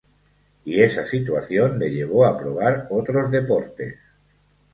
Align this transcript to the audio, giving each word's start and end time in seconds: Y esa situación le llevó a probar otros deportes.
Y 0.65 0.81
esa 0.81 1.05
situación 1.05 1.77
le 1.77 1.91
llevó 1.91 2.25
a 2.25 2.35
probar 2.35 2.87
otros 2.89 3.29
deportes. 3.29 3.97